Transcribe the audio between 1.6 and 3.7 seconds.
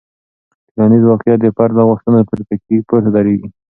له غوښتنو پورته دریږي.